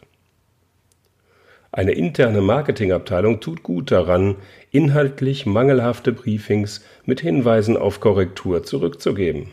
Eine 1.73 1.91
interne 1.91 2.41
Marketingabteilung 2.41 3.41
tut 3.41 3.65
gut 3.65 3.91
daran, 3.91 4.37
inhaltlich 4.71 5.45
mangelhafte 5.45 6.13
Briefings 6.13 6.85
mit 7.05 7.21
Hinweisen 7.21 7.77
auf 7.77 7.99
Korrektur 7.99 8.63
zurückzugeben. 8.63 9.49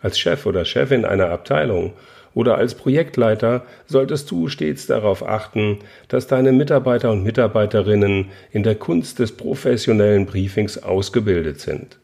Als 0.00 0.18
Chef 0.18 0.44
oder 0.46 0.64
Chefin 0.64 1.04
einer 1.04 1.30
Abteilung 1.30 1.92
oder 2.34 2.58
als 2.58 2.74
Projektleiter 2.74 3.64
solltest 3.86 4.30
du 4.30 4.48
stets 4.48 4.86
darauf 4.86 5.26
achten, 5.26 5.78
dass 6.08 6.26
deine 6.26 6.52
Mitarbeiter 6.52 7.12
und 7.12 7.22
Mitarbeiterinnen 7.22 8.26
in 8.50 8.62
der 8.62 8.74
Kunst 8.74 9.20
des 9.20 9.32
professionellen 9.32 10.26
Briefings 10.26 10.82
ausgebildet 10.82 11.60
sind. 11.60 11.98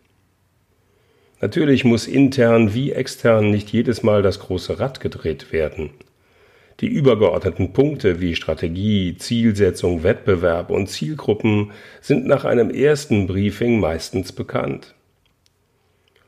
Natürlich 1.41 1.85
muss 1.85 2.07
intern 2.07 2.75
wie 2.75 2.93
extern 2.93 3.51
nicht 3.51 3.73
jedes 3.73 4.03
Mal 4.03 4.23
das 4.23 4.41
große 4.41 4.79
Rad 4.79 5.01
gedreht 5.01 5.53
werden. 5.53 5.91
Die 6.81 6.87
übergeordneten 6.87 7.73
Punkte 7.73 8.21
wie 8.21 8.35
Strategie, 8.35 9.17
Zielsetzung, 9.17 10.03
Wettbewerb 10.03 10.71
und 10.71 10.89
Zielgruppen 10.89 11.73
sind 12.01 12.27
nach 12.27 12.45
einem 12.45 12.71
ersten 12.71 13.27
Briefing 13.27 13.81
meistens 13.81 14.33
bekannt. 14.33 14.95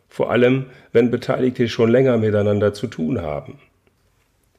Vor 0.09 0.31
allem, 0.31 0.67
wenn 0.93 1.11
Beteiligte 1.11 1.69
schon 1.69 1.91
länger 1.91 2.19
miteinander 2.19 2.75
zu 2.75 2.87
tun 2.87 3.23
haben. 3.23 3.59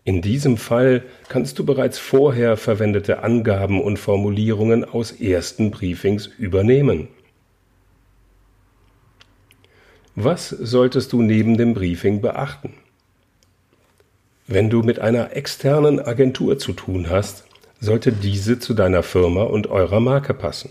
In 0.05 0.21
diesem 0.21 0.57
Fall 0.57 1.03
kannst 1.29 1.59
du 1.59 1.65
bereits 1.65 1.97
vorher 1.97 2.57
verwendete 2.57 3.23
Angaben 3.23 3.81
und 3.81 3.97
Formulierungen 3.97 4.83
aus 4.83 5.11
ersten 5.11 5.71
Briefings 5.71 6.27
übernehmen. 6.37 7.07
Was 10.15 10.49
solltest 10.49 11.13
du 11.13 11.21
neben 11.21 11.57
dem 11.57 11.73
Briefing 11.73 12.21
beachten? 12.21 12.73
Wenn 14.45 14.69
du 14.69 14.83
mit 14.83 14.99
einer 14.99 15.35
externen 15.35 16.01
Agentur 16.01 16.59
zu 16.59 16.73
tun 16.73 17.09
hast, 17.09 17.45
sollte 17.79 18.11
diese 18.11 18.59
zu 18.59 18.73
deiner 18.73 19.03
Firma 19.03 19.43
und 19.43 19.67
eurer 19.67 20.01
Marke 20.01 20.33
passen. 20.33 20.69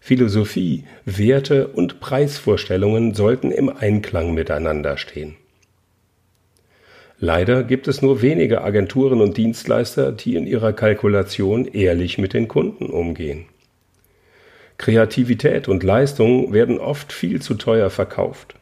Philosophie, 0.00 0.84
Werte 1.04 1.68
und 1.68 1.98
Preisvorstellungen 1.98 3.14
sollten 3.14 3.50
im 3.50 3.68
Einklang 3.70 4.34
miteinander 4.34 4.98
stehen. 4.98 5.36
Leider 7.20 7.64
gibt 7.64 7.88
es 7.88 8.00
nur 8.00 8.22
wenige 8.22 8.62
Agenturen 8.62 9.20
und 9.20 9.36
Dienstleister, 9.36 10.12
die 10.12 10.36
in 10.36 10.46
ihrer 10.46 10.72
Kalkulation 10.72 11.66
ehrlich 11.66 12.16
mit 12.18 12.32
den 12.32 12.46
Kunden 12.46 12.86
umgehen. 12.86 13.46
Kreativität 14.76 15.66
und 15.66 15.82
Leistung 15.82 16.52
werden 16.52 16.78
oft 16.78 17.12
viel 17.12 17.42
zu 17.42 17.54
teuer 17.54 17.90
verkauft. 17.90 18.54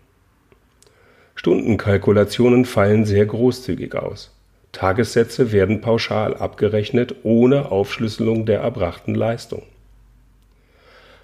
Stundenkalkulationen 1.34 2.64
fallen 2.64 3.04
sehr 3.04 3.26
großzügig 3.26 3.94
aus. 3.94 4.32
Tagessätze 4.72 5.52
werden 5.52 5.82
pauschal 5.82 6.34
abgerechnet 6.34 7.16
ohne 7.22 7.70
Aufschlüsselung 7.70 8.46
der 8.46 8.60
erbrachten 8.60 9.14
Leistung. 9.14 9.62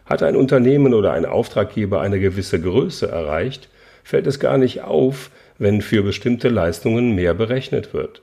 Hat 0.04 0.22
ein 0.22 0.36
Unternehmen 0.36 0.92
oder 0.92 1.12
ein 1.12 1.24
Auftraggeber 1.24 2.02
eine 2.02 2.20
gewisse 2.20 2.60
Größe 2.60 3.08
erreicht, 3.08 3.70
fällt 4.04 4.26
es 4.26 4.38
gar 4.38 4.58
nicht 4.58 4.82
auf, 4.82 5.30
wenn 5.62 5.80
für 5.80 6.02
bestimmte 6.02 6.48
Leistungen 6.48 7.14
mehr 7.14 7.34
berechnet 7.34 7.94
wird. 7.94 8.22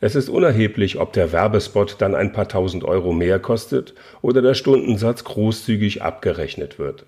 Es 0.00 0.14
ist 0.14 0.28
unerheblich, 0.28 0.98
ob 0.98 1.14
der 1.14 1.32
Werbespot 1.32 1.96
dann 1.98 2.14
ein 2.14 2.32
paar 2.32 2.46
tausend 2.46 2.84
Euro 2.84 3.14
mehr 3.14 3.38
kostet 3.38 3.94
oder 4.20 4.42
der 4.42 4.52
Stundensatz 4.52 5.24
großzügig 5.24 6.02
abgerechnet 6.02 6.78
wird. 6.78 7.06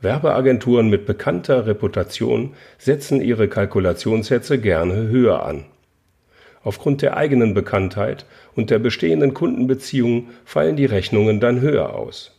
Werbeagenturen 0.00 0.88
mit 0.88 1.04
bekannter 1.04 1.66
Reputation 1.66 2.54
setzen 2.78 3.20
ihre 3.20 3.48
Kalkulationssätze 3.48 4.58
gerne 4.58 5.08
höher 5.08 5.44
an. 5.44 5.66
Aufgrund 6.64 7.02
der 7.02 7.18
eigenen 7.18 7.52
Bekanntheit 7.52 8.24
und 8.56 8.70
der 8.70 8.78
bestehenden 8.78 9.34
Kundenbeziehungen 9.34 10.30
fallen 10.46 10.76
die 10.76 10.86
Rechnungen 10.86 11.38
dann 11.38 11.60
höher 11.60 11.94
aus. 11.94 12.34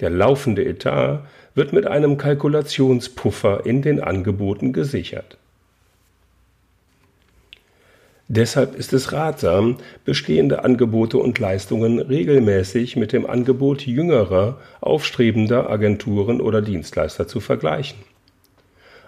Der 0.00 0.10
laufende 0.10 0.64
Etat 0.64 1.20
wird 1.56 1.72
mit 1.72 1.86
einem 1.86 2.18
Kalkulationspuffer 2.18 3.66
in 3.66 3.82
den 3.82 4.00
Angeboten 4.00 4.72
gesichert. 4.72 5.38
Deshalb 8.28 8.74
ist 8.76 8.92
es 8.92 9.12
ratsam, 9.12 9.76
bestehende 10.04 10.64
Angebote 10.64 11.16
und 11.16 11.38
Leistungen 11.38 12.00
regelmäßig 12.00 12.96
mit 12.96 13.12
dem 13.12 13.24
Angebot 13.24 13.86
jüngerer, 13.86 14.60
aufstrebender 14.80 15.70
Agenturen 15.70 16.40
oder 16.40 16.60
Dienstleister 16.60 17.26
zu 17.26 17.40
vergleichen. 17.40 17.98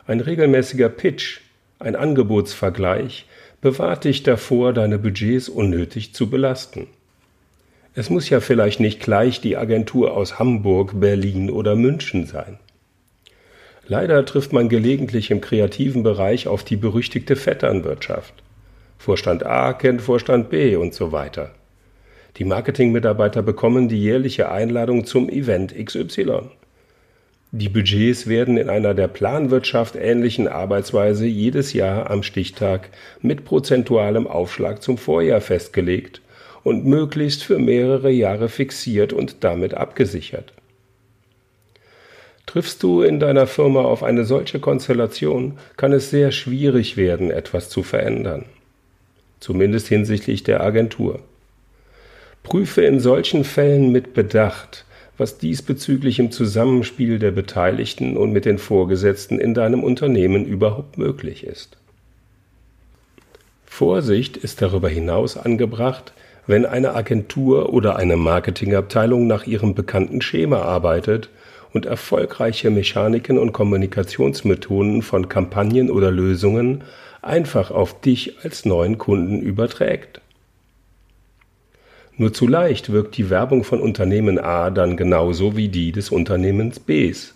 Ein 0.06 0.20
regelmäßiger 0.20 0.88
Pitch, 0.88 1.40
ein 1.80 1.96
Angebotsvergleich, 1.96 3.26
bewahrt 3.60 4.04
dich 4.04 4.22
davor, 4.22 4.72
deine 4.72 4.98
Budgets 4.98 5.48
unnötig 5.48 6.14
zu 6.14 6.30
belasten. 6.30 6.86
Es 7.98 8.10
muss 8.10 8.30
ja 8.30 8.38
vielleicht 8.38 8.78
nicht 8.78 9.00
gleich 9.00 9.40
die 9.40 9.56
Agentur 9.56 10.16
aus 10.16 10.38
Hamburg, 10.38 11.00
Berlin 11.00 11.50
oder 11.50 11.74
München 11.74 12.26
sein. 12.26 12.60
Leider 13.88 14.24
trifft 14.24 14.52
man 14.52 14.68
gelegentlich 14.68 15.32
im 15.32 15.40
kreativen 15.40 16.04
Bereich 16.04 16.46
auf 16.46 16.62
die 16.62 16.76
berüchtigte 16.76 17.34
Vetternwirtschaft. 17.34 18.34
Vorstand 18.98 19.44
A 19.44 19.72
kennt 19.72 20.00
Vorstand 20.00 20.48
B 20.48 20.76
und 20.76 20.94
so 20.94 21.10
weiter. 21.10 21.56
Die 22.36 22.44
Marketingmitarbeiter 22.44 23.42
bekommen 23.42 23.88
die 23.88 24.00
jährliche 24.00 24.48
Einladung 24.48 25.04
zum 25.04 25.28
Event 25.28 25.74
XY. 25.74 26.42
Die 27.50 27.68
Budgets 27.68 28.28
werden 28.28 28.58
in 28.58 28.70
einer 28.70 28.94
der 28.94 29.08
Planwirtschaft 29.08 29.96
ähnlichen 29.96 30.46
Arbeitsweise 30.46 31.26
jedes 31.26 31.72
Jahr 31.72 32.08
am 32.12 32.22
Stichtag 32.22 32.90
mit 33.22 33.44
prozentualem 33.44 34.28
Aufschlag 34.28 34.84
zum 34.84 34.98
Vorjahr 34.98 35.40
festgelegt 35.40 36.20
und 36.68 36.84
möglichst 36.84 37.42
für 37.42 37.58
mehrere 37.58 38.10
Jahre 38.10 38.48
fixiert 38.48 39.12
und 39.12 39.42
damit 39.42 39.75
abgesichert. 39.75 40.52
Triffst 42.46 42.82
du 42.82 43.02
in 43.02 43.20
deiner 43.20 43.46
Firma 43.46 43.82
auf 43.82 44.02
eine 44.02 44.25
solche 44.25 44.60
Konstellation, 44.60 45.58
kann 45.76 45.92
es 45.92 46.10
sehr 46.10 46.31
schwierig 46.31 46.96
werden, 46.96 47.31
etwas 47.31 47.68
zu 47.68 47.83
verändern. 47.83 48.44
Zumindest 49.40 49.88
hinsichtlich 49.88 50.44
der 50.44 50.62
Agentur. 50.62 51.20
Prüfe 52.42 52.83
in 52.83 53.00
solchen 53.00 53.44
Fällen 53.44 53.92
mit 53.92 54.14
Bedacht, 54.14 54.85
was 55.18 55.38
diesbezüglich 55.38 56.18
im 56.18 56.31
Zusammenspiel 56.31 57.18
der 57.18 57.33
Beteiligten 57.33 58.16
und 58.16 58.33
mit 58.33 58.44
den 58.44 58.59
Vorgesetzten 58.59 59.38
in 59.38 59.52
deinem 59.52 59.83
Unternehmen 59.83 60.46
überhaupt 60.46 60.96
möglich 60.96 61.44
ist. 61.44 61.76
Vorsicht 63.66 64.37
ist 64.37 64.62
darüber 64.62 64.88
hinaus 64.88 65.37
angebracht, 65.37 66.12
wenn 66.48 66.64
eine 66.66 66.94
Agentur 66.94 67.72
oder 67.74 67.96
eine 67.96 68.16
Marketingabteilung 68.16 69.26
nach 69.26 69.46
ihrem 69.46 69.74
bekannten 69.74 70.22
Schema 70.22 70.62
arbeitet 70.62 71.28
und 71.74 71.84
erfolgreiche 71.84 72.70
Mechaniken 72.70 73.38
und 73.38 73.52
Kommunikationsmethoden 73.52 75.02
von 75.02 75.28
Kampagnen 75.28 75.90
oder 75.90 76.11
Lösungen 76.11 76.84
einfach 77.20 77.70
auf 77.70 78.00
dich 78.00 78.42
als 78.42 78.64
neuen 78.64 78.96
Kunden 78.96 79.42
überträgt. 79.42 80.22
Nur 82.16 82.32
zu 82.32 82.48
leicht 82.48 82.90
wirkt 82.90 83.18
die 83.18 83.28
Werbung 83.28 83.62
von 83.62 83.80
Unternehmen 83.80 84.38
A 84.38 84.70
dann 84.70 84.96
genauso 84.96 85.54
wie 85.54 85.68
die 85.68 85.92
des 85.92 86.08
Unternehmens 86.08 86.80
Bs, 86.80 87.34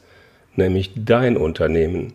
nämlich 0.57 0.91
dein 0.97 1.37
Unternehmen. 1.37 2.15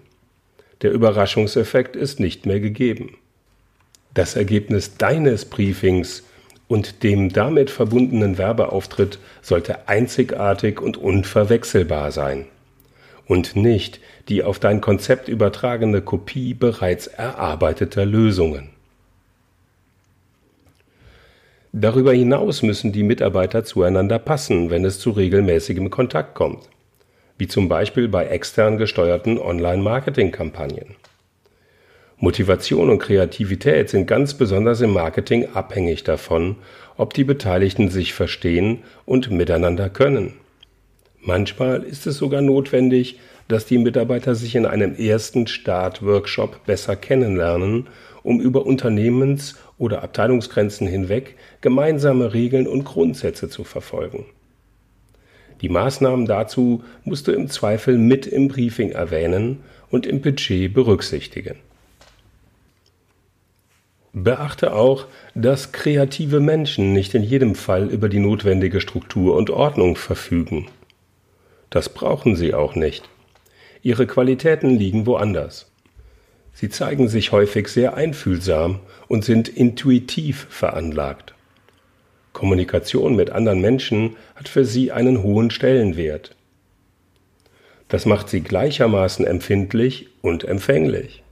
Der 0.81 0.91
Überraschungseffekt 0.91 1.95
ist 1.95 2.19
nicht 2.19 2.47
mehr 2.47 2.59
gegeben. 2.59 3.17
Das 4.15 4.35
Ergebnis 4.35 4.97
deines 4.97 5.45
Briefings 5.45 6.23
und 6.67 7.03
dem 7.03 7.31
damit 7.31 7.69
verbundenen 7.69 8.37
Werbeauftritt 8.37 9.19
sollte 9.41 9.87
einzigartig 9.87 10.81
und 10.81 10.97
unverwechselbar 10.97 12.11
sein 12.11 12.45
und 13.27 13.55
nicht 13.55 13.99
die 14.29 14.43
auf 14.43 14.59
dein 14.59 14.81
Konzept 14.81 15.27
übertragene 15.27 16.01
Kopie 16.01 16.53
bereits 16.53 17.07
erarbeiteter 17.07 18.05
Lösungen. 18.05 18.69
Darüber 21.71 22.13
hinaus 22.13 22.63
müssen 22.63 22.91
die 22.91 23.03
Mitarbeiter 23.03 23.63
zueinander 23.63 24.19
passen, 24.19 24.69
wenn 24.69 24.83
es 24.83 24.99
zu 24.99 25.11
regelmäßigem 25.11 25.89
Kontakt 25.89 26.33
kommt, 26.33 26.69
wie 27.37 27.47
zum 27.47 27.69
Beispiel 27.69 28.07
bei 28.07 28.25
extern 28.25 28.77
gesteuerten 28.77 29.37
Online-Marketing-Kampagnen. 29.37 30.95
Motivation 32.19 32.89
und 32.89 32.97
Kreativität 32.97 33.89
sind 33.89 34.07
ganz 34.07 34.33
besonders 34.33 34.81
im 34.81 34.91
Marketing 34.91 35.49
abhängig 35.53 36.03
davon, 36.03 36.55
ob 36.97 37.13
die 37.13 37.23
Beteiligten 37.23 37.89
sich 37.89 38.13
verstehen 38.13 38.79
und 39.05 39.29
miteinander 39.29 39.89
können. 39.89 40.33
Manchmal 41.21 41.83
ist 41.83 42.07
es 42.07 42.17
sogar 42.17 42.41
notwendig, 42.41 43.19
dass 43.47 43.67
die 43.67 43.77
Mitarbeiter 43.77 44.33
sich 44.33 44.55
in 44.55 44.65
einem 44.65 44.95
ersten 44.95 45.45
Start-Workshop 45.45 46.65
besser 46.65 46.95
kennenlernen, 46.95 47.87
um 48.23 48.41
über 48.41 48.65
Unternehmens- 48.65 49.55
oder 49.77 50.01
Abteilungsgrenzen 50.01 50.87
hinweg 50.87 51.35
gemeinsame 51.61 52.33
Regeln 52.33 52.65
und 52.65 52.83
Grundsätze 52.83 53.47
zu 53.47 53.63
verfolgen. 53.63 54.25
Die 55.61 55.69
Maßnahmen 55.69 56.25
dazu 56.25 56.83
musst 57.03 57.27
du 57.27 57.31
im 57.31 57.47
Zweifel 57.47 57.99
mit 57.99 58.25
im 58.25 58.47
Briefing 58.47 58.89
erwähnen 58.91 59.59
und 59.91 60.07
im 60.07 60.21
Budget 60.21 60.73
berücksichtigen. 60.73 61.57
Beachte 64.23 64.73
auch, 64.73 65.05
dass 65.35 65.71
kreative 65.71 66.39
Menschen 66.39 66.91
nicht 66.91 67.13
in 67.13 67.21
jedem 67.21 67.53
Fall 67.53 67.87
über 67.87 68.09
die 68.09 68.19
notwendige 68.19 68.81
Struktur 68.81 69.35
und 69.35 69.51
Ordnung 69.51 69.95
verfügen. 69.95 70.67
Das 71.69 71.89
brauchen 71.89 72.35
sie 72.35 72.55
auch 72.55 72.73
nicht. 72.73 73.07
Ihre 73.83 74.07
Qualitäten 74.07 74.71
liegen 74.71 75.05
woanders. 75.05 75.71
Sie 76.51 76.69
zeigen 76.69 77.07
sich 77.07 77.31
häufig 77.31 77.67
sehr 77.67 77.93
einfühlsam 77.93 78.79
und 79.07 79.23
sind 79.23 79.49
intuitiv 79.49 80.47
veranlagt. 80.49 81.35
Kommunikation 82.33 83.15
mit 83.15 83.29
anderen 83.29 83.61
Menschen 83.61 84.15
hat 84.35 84.49
für 84.49 84.65
sie 84.65 84.91
einen 84.91 85.21
hohen 85.21 85.51
Stellenwert. 85.51 86.35
Das 87.87 88.07
macht 88.07 88.29
sie 88.29 88.41
gleichermaßen 88.41 89.25
empfindlich 89.25 90.07
und 90.21 90.43
empfänglich. 90.43 91.23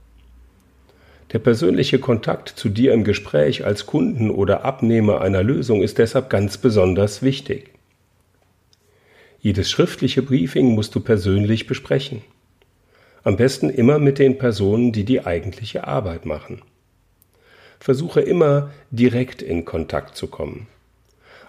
Der 1.36 1.39
persönliche 1.39 2.00
Kontakt 2.00 2.48
zu 2.48 2.69
dir 2.69 2.93
im 2.93 3.04
Gespräch 3.04 3.65
als 3.65 3.86
Kunden 3.86 4.32
oder 4.32 4.63
Abnehmer 4.63 5.19
einer 5.19 5.43
Lösung 5.43 5.82
ist 5.84 5.98
deshalb 5.98 6.30
ganz 6.30 6.58
besonders 6.58 7.24
wichtig. 7.24 7.71
Jedes 9.41 9.69
schriftliche 9.69 10.21
Briefing 10.21 10.67
musst 10.67 10.95
du 10.95 11.02
persönlich 11.02 11.67
besprechen. 11.67 12.21
Am 13.26 13.36
besten 13.36 13.69
immer 13.69 14.00
mit 14.00 14.17
den 14.17 14.38
Personen, 14.38 14.93
die 14.93 15.04
die 15.04 15.26
eigentliche 15.26 15.86
Arbeit 15.86 16.26
machen. 16.26 16.62
Versuche 17.82 18.21
immer 18.21 18.71
direkt 18.89 19.41
in 19.41 19.65
Kontakt 19.65 20.15
zu 20.15 20.28
kommen. 20.28 20.67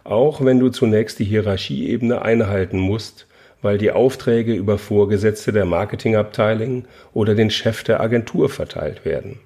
Auch 0.02 0.44
wenn 0.44 0.58
du 0.58 0.68
zunächst 0.70 1.20
die 1.20 1.24
Hierarchieebene 1.26 2.22
einhalten 2.22 2.80
musst, 2.80 3.28
weil 3.62 3.78
die 3.78 3.92
Aufträge 3.92 4.52
über 4.52 4.78
Vorgesetzte 4.78 5.52
der 5.52 5.64
Marketingabteilung 5.64 6.86
oder 7.14 7.36
den 7.36 7.50
Chef 7.50 7.84
der 7.84 8.00
Agentur 8.00 8.48
verteilt 8.48 9.04
werden. 9.04 9.38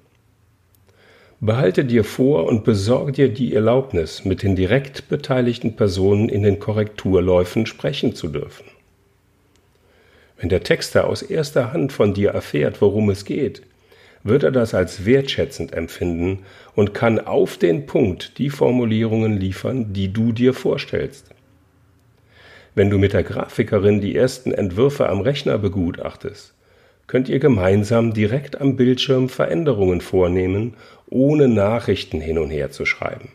Behalte 1.43 1.85
dir 1.85 2.03
vor 2.03 2.45
und 2.45 2.63
besorge 2.63 3.11
dir 3.13 3.29
die 3.29 3.55
Erlaubnis, 3.55 4.25
mit 4.25 4.43
den 4.43 4.55
direkt 4.55 5.09
beteiligten 5.09 5.75
Personen 5.75 6.29
in 6.29 6.43
den 6.43 6.59
Korrekturläufen 6.59 7.65
sprechen 7.65 8.13
zu 8.13 8.27
dürfen. 8.27 8.65
Wenn 10.37 10.49
der 10.49 10.61
Texter 10.61 11.07
aus 11.07 11.23
erster 11.23 11.73
Hand 11.73 11.93
von 11.93 12.13
dir 12.13 12.29
erfährt, 12.29 12.79
worum 12.79 13.09
es 13.09 13.25
geht, 13.25 13.63
wird 14.23 14.43
er 14.43 14.51
das 14.51 14.75
als 14.75 15.03
wertschätzend 15.03 15.73
empfinden 15.73 16.45
und 16.75 16.93
kann 16.93 17.17
auf 17.17 17.57
den 17.57 17.87
Punkt 17.87 18.37
die 18.37 18.51
Formulierungen 18.51 19.35
liefern, 19.35 19.93
die 19.93 20.13
du 20.13 20.33
dir 20.33 20.53
vorstellst. 20.53 21.25
Wenn 22.75 22.91
du 22.91 22.99
mit 22.99 23.13
der 23.13 23.23
Grafikerin 23.23 23.99
die 23.99 24.15
ersten 24.15 24.51
Entwürfe 24.51 25.09
am 25.09 25.21
Rechner 25.21 25.57
begutachtest, 25.57 26.53
könnt 27.11 27.27
ihr 27.27 27.39
gemeinsam 27.39 28.13
direkt 28.13 28.61
am 28.61 28.77
Bildschirm 28.77 29.27
Veränderungen 29.27 29.99
vornehmen, 29.99 30.75
ohne 31.09 31.49
Nachrichten 31.49 32.21
hin 32.21 32.37
und 32.37 32.51
her 32.51 32.71
zu 32.71 32.85
schreiben. 32.85 33.27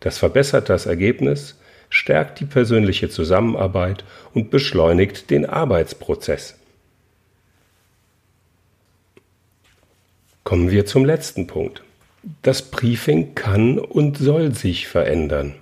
Das 0.00 0.16
verbessert 0.16 0.70
das 0.70 0.86
Ergebnis, 0.86 1.58
stärkt 1.90 2.40
die 2.40 2.46
persönliche 2.46 3.10
Zusammenarbeit 3.10 4.02
und 4.32 4.50
beschleunigt 4.50 5.28
den 5.28 5.44
Arbeitsprozess. 5.44 6.56
Kommen 10.42 10.70
wir 10.70 10.86
zum 10.86 11.04
letzten 11.04 11.46
Punkt. 11.46 11.82
Das 12.40 12.62
Briefing 12.62 13.34
kann 13.34 13.78
und 13.78 14.16
soll 14.16 14.54
sich 14.54 14.88
verändern. 14.88 15.54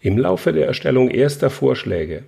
Im 0.00 0.18
Laufe 0.18 0.52
der 0.52 0.66
Erstellung 0.66 1.10
erster 1.10 1.50
Vorschläge, 1.50 2.24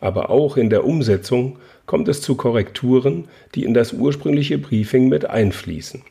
aber 0.00 0.30
auch 0.30 0.56
in 0.56 0.70
der 0.70 0.84
Umsetzung 0.84 1.58
kommt 1.86 2.08
es 2.08 2.22
zu 2.22 2.34
Korrekturen, 2.34 3.28
die 3.54 3.64
in 3.64 3.74
das 3.74 3.92
ursprüngliche 3.92 4.58
Briefing 4.58 5.08
mit 5.08 5.28
einfließen. 5.28 6.02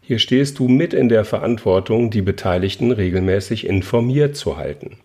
Hier 0.00 0.20
stehst 0.20 0.58
du 0.60 0.68
mit 0.68 0.94
in 0.94 1.08
der 1.08 1.24
Verantwortung, 1.24 2.10
die 2.10 2.22
Beteiligten 2.22 2.92
regelmäßig 2.92 3.66
informiert 3.66 4.36
zu 4.36 4.56
halten. 4.56 4.98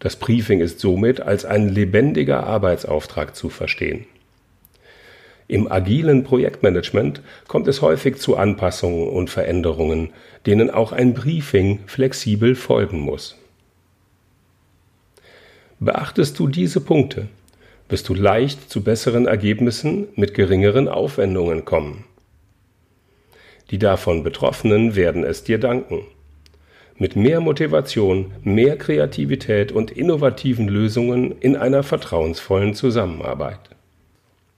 Das 0.00 0.16
Briefing 0.16 0.60
ist 0.60 0.80
somit 0.80 1.20
als 1.20 1.44
ein 1.44 1.68
lebendiger 1.68 2.44
Arbeitsauftrag 2.44 3.36
zu 3.36 3.50
verstehen. 3.50 4.06
Im 5.48 5.70
agilen 5.70 6.24
Projektmanagement 6.24 7.20
kommt 7.46 7.68
es 7.68 7.82
häufig 7.82 8.16
zu 8.16 8.36
Anpassungen 8.36 9.08
und 9.08 9.28
Veränderungen, 9.28 10.10
denen 10.46 10.70
auch 10.70 10.92
ein 10.92 11.12
Briefing 11.12 11.80
flexibel 11.86 12.54
folgen 12.54 13.00
muss. 13.00 13.36
Beachtest 15.80 16.38
du 16.38 16.46
diese 16.48 16.80
Punkte, 16.80 17.28
wirst 17.88 18.08
du 18.08 18.14
leicht 18.14 18.70
zu 18.70 18.82
besseren 18.82 19.26
Ergebnissen 19.26 20.08
mit 20.14 20.34
geringeren 20.34 20.88
Aufwendungen 20.88 21.64
kommen. 21.64 22.04
Die 23.70 23.78
davon 23.78 24.22
Betroffenen 24.22 24.94
werden 24.94 25.24
es 25.24 25.42
dir 25.44 25.58
danken. 25.58 26.02
Mit 26.96 27.16
mehr 27.16 27.40
Motivation, 27.40 28.32
mehr 28.42 28.78
Kreativität 28.78 29.72
und 29.72 29.90
innovativen 29.90 30.68
Lösungen 30.68 31.32
in 31.40 31.56
einer 31.56 31.82
vertrauensvollen 31.82 32.74
Zusammenarbeit. 32.74 33.58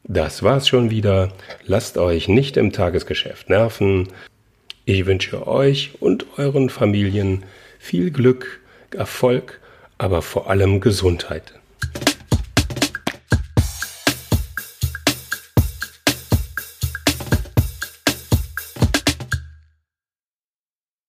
Das 0.05 0.43
war's 0.43 0.69
schon 0.69 0.91
wieder. 0.91 1.33
Lasst 1.65 1.99
euch 1.99 2.29
nicht 2.29 2.57
im 2.57 2.73
Tagesgeschäft 2.73 3.49
nerven. 3.49 4.09
Ich 4.85 5.07
wünsche 5.07 5.49
euch 5.49 5.93
und 5.99 6.27
euren 6.37 6.69
Familien 6.69 7.45
viel 7.79 8.11
Glück, 8.11 8.61
Erfolg 8.95 9.61
aber 9.99 10.23
vor 10.23 10.51
allem 10.51 10.81
Gesundheit. 10.81 11.55